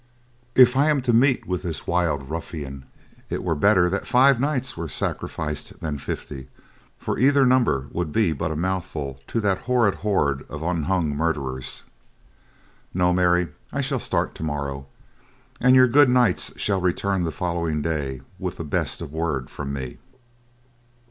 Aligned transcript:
"If 0.55 0.75
I 0.75 0.89
am 0.89 1.03
to 1.03 1.13
meet 1.13 1.45
with 1.47 1.61
this 1.61 1.85
wild 1.85 2.27
ruffian, 2.27 2.85
it 3.29 3.43
were 3.43 3.53
better 3.53 3.87
that 3.91 4.07
five 4.07 4.39
knights 4.39 4.75
were 4.75 4.89
sacrificed 4.89 5.79
than 5.79 5.99
fifty, 5.99 6.47
for 6.97 7.19
either 7.19 7.45
number 7.45 7.85
would 7.91 8.11
be 8.11 8.33
but 8.33 8.49
a 8.49 8.55
mouthful 8.55 9.19
to 9.27 9.39
that 9.41 9.59
horrid 9.69 9.93
horde 10.01 10.43
of 10.49 10.63
unhung 10.63 11.09
murderers. 11.15 11.83
No, 12.95 13.13
Mary, 13.13 13.49
I 13.71 13.81
shall 13.81 13.99
start 13.99 14.33
tomorrow 14.33 14.87
and 15.59 15.75
your 15.75 15.87
good 15.87 16.09
knights 16.09 16.59
shall 16.59 16.81
return 16.81 17.23
the 17.23 17.31
following 17.31 17.83
day 17.83 18.21
with 18.39 18.57
the 18.57 18.63
best 18.63 19.01
of 19.01 19.13
word 19.13 19.51
from 19.51 19.71
me." 19.71 19.99